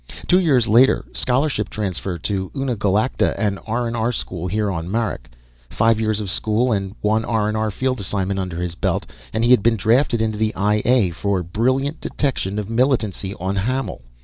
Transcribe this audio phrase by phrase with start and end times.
[0.27, 5.29] Two years later: scholarship transfer to Uni Galacta, the R&R school here on Marak.
[5.69, 9.61] Five years of school and one R&R field assignment under his belt, and he had
[9.61, 14.01] been drafted into the I A for brilliant detection of militancy on Hammel.